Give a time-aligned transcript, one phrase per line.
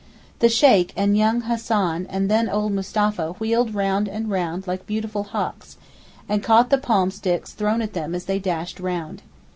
[0.39, 5.21] The Sheykh and young Hassan and then old Mustapha wheeled round and round like beautiful
[5.25, 5.77] hawks,
[6.27, 9.21] and caught the palm sticks thrown at them as they dashed round.